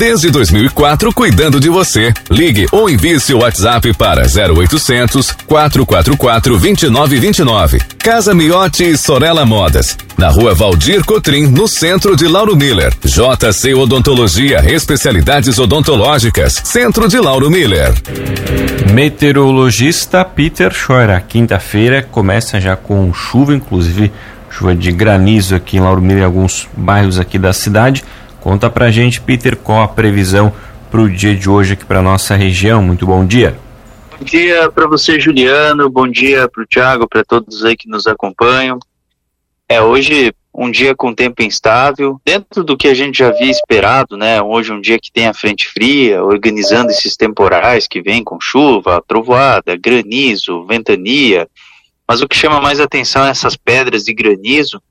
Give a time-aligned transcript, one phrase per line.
[0.00, 2.10] Desde 2004, cuidando de você.
[2.30, 7.78] Ligue ou envie seu WhatsApp para 0800 444 2929.
[7.98, 9.98] Casa Miotti e Sorella Modas.
[10.16, 12.94] Na rua Valdir Cotrim, no centro de Lauro Miller.
[13.04, 16.62] JC Odontologia, especialidades odontológicas.
[16.64, 17.92] Centro de Lauro Miller.
[18.94, 21.22] Meteorologista Peter Scheuer.
[21.28, 24.10] Quinta-feira começa já com chuva, inclusive
[24.48, 28.02] chuva de granizo aqui em Lauro Miller, em alguns bairros aqui da cidade.
[28.40, 30.52] Conta pra gente, Peter, qual a previsão
[30.90, 32.82] para o dia de hoje aqui para nossa região.
[32.82, 33.56] Muito bom dia.
[34.18, 35.88] Bom dia para você, Juliano.
[35.88, 38.78] Bom dia para o Thiago, para todos aí que nos acompanham.
[39.68, 44.16] É hoje um dia com tempo instável, dentro do que a gente já havia esperado,
[44.16, 44.42] né?
[44.42, 49.02] Hoje um dia que tem a frente fria, organizando esses temporais que vem com chuva,
[49.06, 51.48] trovoada, granizo, ventania,
[52.06, 54.82] mas o que chama mais atenção é essas pedras de granizo.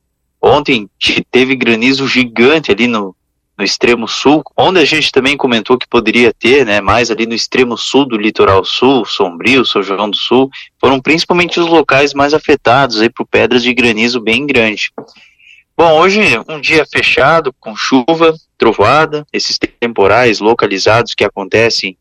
[0.41, 0.89] Ontem
[1.29, 3.13] teve granizo gigante ali no,
[3.59, 7.33] no extremo sul, onde a gente também comentou que poderia ter, né, mais ali no
[7.33, 12.33] extremo sul do litoral sul, Sombrio, São João do Sul, foram principalmente os locais mais
[12.33, 14.91] afetados aí por pedras de granizo bem grande.
[15.77, 21.97] Bom, hoje um dia fechado, com chuva, trovoada, esses temporais localizados que acontecem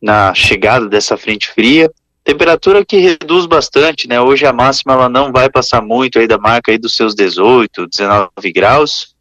[0.00, 1.90] na chegada dessa frente fria,
[2.22, 4.20] Temperatura que reduz bastante, né?
[4.20, 7.86] Hoje a máxima ela não vai passar muito aí da marca aí dos seus 18,
[7.86, 9.14] 19 graus.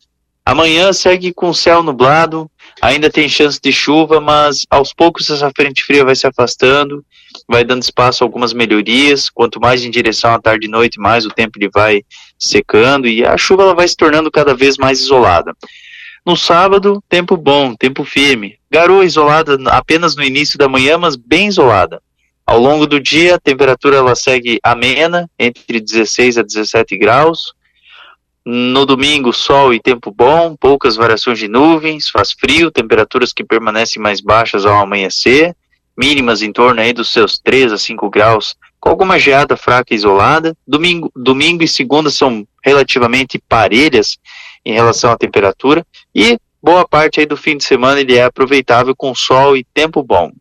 [0.45, 2.49] Amanhã segue com céu nublado,
[2.81, 7.05] ainda tem chance de chuva, mas aos poucos essa frente fria vai se afastando,
[7.47, 9.29] vai dando espaço a algumas melhorias.
[9.29, 12.01] Quanto mais em direção à tarde e noite, mais o tempo ele vai
[12.37, 15.55] secando e a chuva ela vai se tornando cada vez mais isolada.
[16.25, 18.57] No sábado, tempo bom, tempo firme.
[18.71, 22.01] Garoa isolada apenas no início da manhã, mas bem isolada.
[22.45, 27.53] Ao longo do dia, a temperatura ela segue amena, entre 16 a 17 graus.
[28.45, 34.01] No domingo, sol e tempo bom, poucas variações de nuvens, faz frio, temperaturas que permanecem
[34.01, 35.55] mais baixas ao amanhecer,
[35.97, 39.97] mínimas em torno aí dos seus 3 a 5 graus, com alguma geada fraca e
[39.97, 40.55] isolada.
[40.65, 44.17] Domingo, domingo e segunda são relativamente parelhas
[44.65, 45.85] em relação à temperatura
[46.15, 50.01] e boa parte aí do fim de semana ele é aproveitável com sol e tempo
[50.01, 50.31] bom.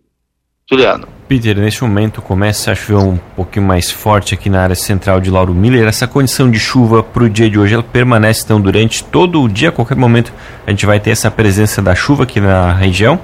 [0.71, 1.09] Juliano.
[1.27, 5.31] Peter, neste momento começa a chover um pouquinho mais forte aqui na área central de
[5.31, 5.87] Lauro Miller.
[5.87, 9.49] Essa condição de chuva para o dia de hoje, ela permanece então durante todo o
[9.49, 10.33] dia, a qualquer momento
[10.67, 13.21] a gente vai ter essa presença da chuva aqui na região?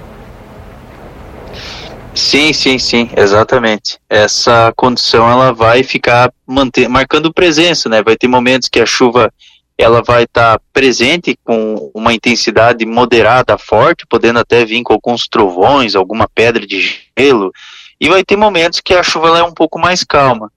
[2.14, 3.98] Sim, sim, sim, exatamente.
[4.08, 8.02] Essa condição ela vai ficar manter, marcando presença, né?
[8.02, 9.32] Vai ter momentos que a chuva
[9.76, 15.26] ela vai estar tá presente com uma intensidade moderada forte, podendo até vir com alguns
[15.26, 16.80] trovões, alguma pedra de
[17.18, 17.52] gelo,
[18.00, 20.50] e vai ter momentos que a chuva é um pouco mais calma.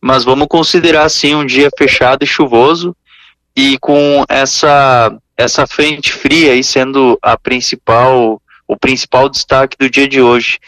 [0.00, 2.96] Mas vamos considerar assim um dia fechado e chuvoso
[3.56, 10.06] e com essa essa frente fria aí sendo a principal o principal destaque do dia
[10.06, 10.58] de hoje.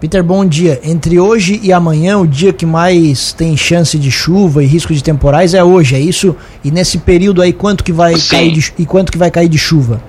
[0.00, 0.80] Peter, bom dia.
[0.84, 5.02] Entre hoje e amanhã, o dia que mais tem chance de chuva e risco de
[5.02, 6.36] temporais é hoje, é isso?
[6.62, 8.30] E nesse período aí, quanto que vai Sim.
[8.30, 10.00] cair de, e quanto que vai cair de chuva?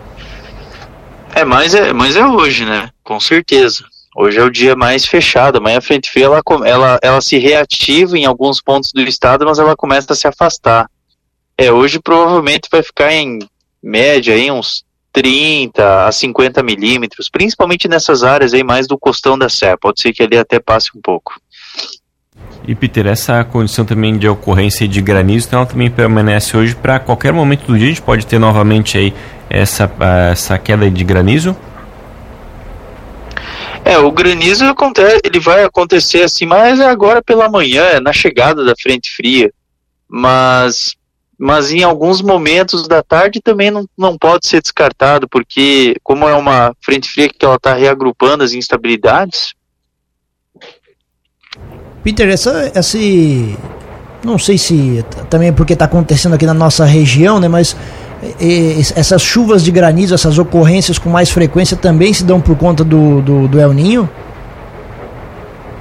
[1.34, 2.90] É, mas é, mas é hoje, né?
[3.04, 3.84] Com certeza.
[4.16, 5.58] Hoje é o dia mais fechado.
[5.58, 9.58] Amanhã a frente fria ela, ela, ela se reativa em alguns pontos do estado, mas
[9.58, 10.88] ela começa a se afastar.
[11.58, 13.40] É, hoje provavelmente vai ficar em
[13.82, 19.50] média aí uns 30 a 50 milímetros, principalmente nessas áreas aí mais do costão da
[19.50, 19.78] serra.
[19.78, 21.34] Pode ser que ali até passe um pouco.
[22.68, 27.00] E Peter, essa condição também de ocorrência de granizo, então ela também permanece hoje para
[27.00, 27.88] qualquer momento do dia.
[27.88, 29.14] A gente pode ter novamente aí
[29.50, 29.92] essa,
[30.32, 31.56] essa queda de granizo?
[33.84, 38.14] É, o granizo acontece, ele vai acontecer assim, mas é agora pela manhã, é na
[38.14, 39.52] chegada da frente fria.
[40.08, 40.96] Mas,
[41.40, 46.36] mas em alguns momentos da tarde também não, não pode ser descartado, porque como é
[46.36, 49.54] uma frente fria que ela está reagrupando as instabilidades.
[52.04, 53.58] Peter, essa, esse,
[54.22, 57.48] não sei se também é porque está acontecendo aqui na nossa região, né?
[57.48, 57.74] Mas
[58.94, 63.22] essas chuvas de granizo, essas ocorrências com mais frequência também se dão por conta do,
[63.22, 64.10] do, do El Ninho?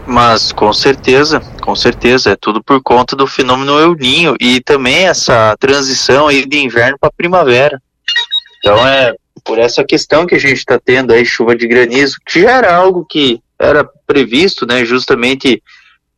[0.07, 5.07] Mas com certeza, com certeza, é tudo por conta do fenômeno El Ninho e também
[5.07, 7.79] essa transição aí de inverno para primavera.
[8.59, 12.41] Então é por essa questão que a gente está tendo aí chuva de granizo, que
[12.41, 15.63] já era algo que era previsto, né, justamente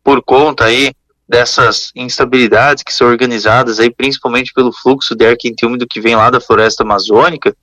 [0.04, 0.92] por conta aí
[1.28, 6.14] dessas instabilidades que são organizadas aí principalmente pelo fluxo de ar quente úmido que vem
[6.14, 7.56] lá da floresta amazônica.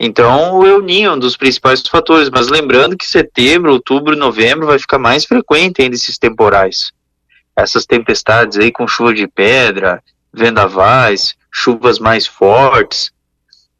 [0.00, 4.66] Então, o El Ninho é um dos principais fatores, mas lembrando que setembro, outubro, novembro
[4.66, 6.90] vai ficar mais frequente ainda esses temporais.
[7.56, 10.02] Essas tempestades aí com chuva de pedra,
[10.32, 13.10] vendavais, chuvas mais fortes.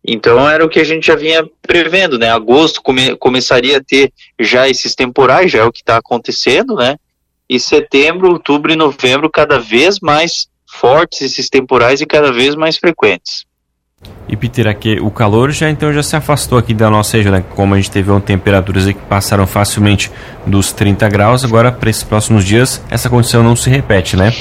[0.04, 2.30] Então era o que a gente já vinha prevendo, né?
[2.30, 6.96] Agosto come começaria a ter já esses temporais, já é o que está acontecendo, né?
[7.48, 12.76] E setembro, outubro e novembro cada vez mais fortes esses temporais e cada vez mais
[12.76, 13.44] frequentes.
[14.28, 17.44] E Peter, aqui, o calor já então já se afastou aqui da nossa região, né?
[17.56, 20.10] Como a gente teve temperaturas que passaram facilmente
[20.46, 24.32] dos 30 graus, agora para esses próximos dias essa condição não se repete, né?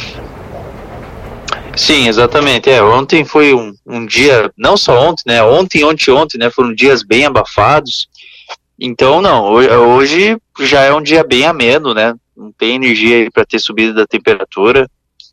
[1.76, 2.70] Sim, exatamente.
[2.70, 5.42] É, ontem foi um, um dia, não só ontem, né?
[5.42, 6.52] Ontem, ontem, ontem, né?
[6.52, 8.08] Foram dias bem abafados.
[8.80, 12.14] Então, não, hoje já é um dia bem ameno, né?
[12.38, 14.88] Não tem energia para ter subida da temperatura.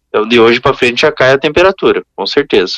[0.08, 2.76] Então, de hoje para frente já cai a temperatura, com certeza.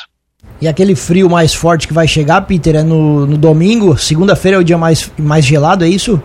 [0.61, 3.97] E aquele frio mais forte que vai chegar, Peter, é no, no domingo?
[3.97, 6.21] Segunda-feira é o dia mais, mais gelado, é isso?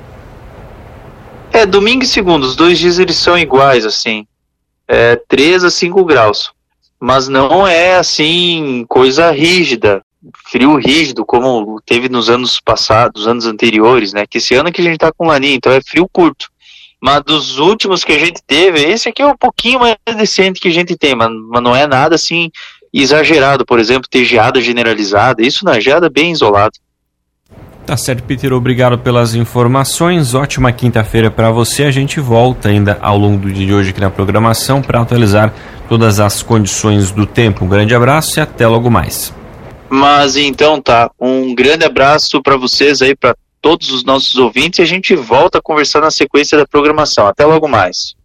[1.52, 4.26] É, domingo e segunda, os dois dias eles são iguais, assim.
[4.88, 6.52] É 3 a 5 graus.
[7.00, 10.02] Mas não é, assim, coisa rígida,
[10.50, 14.26] frio rígido, como teve nos anos passados, anos anteriores, né?
[14.26, 16.48] Que esse ano que a gente tá com laninha, então é frio curto.
[17.00, 20.70] Mas dos últimos que a gente teve, esse aqui é um pouquinho mais decente que
[20.70, 22.50] a gente tem, mas, mas não é nada assim
[22.94, 26.74] exagerado, por exemplo, ter geada generalizada, isso na geada bem isolado.
[27.86, 30.34] Tá certo, Peter, obrigado pelas informações.
[30.34, 31.84] Ótima quinta-feira para você.
[31.84, 35.54] A gente volta ainda ao longo do dia de hoje aqui na programação para atualizar
[35.90, 37.66] todas as condições do tempo.
[37.66, 39.34] Um grande abraço e até logo mais.
[39.90, 44.82] Mas então tá, um grande abraço para vocês aí, para todos os nossos ouvintes e
[44.82, 47.28] a gente volta a conversar na sequência da programação.
[47.28, 48.16] Até logo mais.